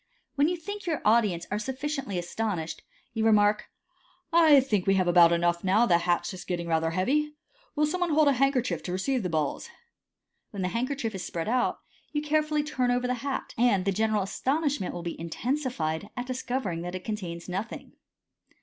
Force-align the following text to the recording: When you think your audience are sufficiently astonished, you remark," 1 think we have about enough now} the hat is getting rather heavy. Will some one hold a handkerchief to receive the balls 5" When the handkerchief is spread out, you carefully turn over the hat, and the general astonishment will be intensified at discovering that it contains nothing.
When 0.33 0.47
you 0.47 0.57
think 0.57 0.87
your 0.87 0.99
audience 1.05 1.45
are 1.51 1.59
sufficiently 1.59 2.17
astonished, 2.17 2.81
you 3.13 3.23
remark," 3.23 3.65
1 4.31 4.59
think 4.61 4.87
we 4.87 4.95
have 4.95 5.07
about 5.07 5.31
enough 5.31 5.63
now} 5.63 5.85
the 5.85 5.99
hat 5.99 6.33
is 6.33 6.43
getting 6.43 6.67
rather 6.67 6.89
heavy. 6.89 7.35
Will 7.75 7.85
some 7.85 8.01
one 8.01 8.09
hold 8.09 8.27
a 8.27 8.31
handkerchief 8.33 8.81
to 8.81 8.91
receive 8.91 9.21
the 9.21 9.29
balls 9.29 9.67
5" 9.67 9.75
When 10.53 10.61
the 10.63 10.69
handkerchief 10.69 11.13
is 11.13 11.23
spread 11.23 11.47
out, 11.47 11.81
you 12.13 12.23
carefully 12.23 12.63
turn 12.63 12.89
over 12.89 13.05
the 13.05 13.13
hat, 13.21 13.53
and 13.59 13.85
the 13.85 13.91
general 13.91 14.23
astonishment 14.23 14.95
will 14.95 15.03
be 15.03 15.21
intensified 15.21 16.09
at 16.17 16.25
discovering 16.25 16.81
that 16.81 16.95
it 16.95 17.03
contains 17.03 17.47
nothing. 17.47 17.91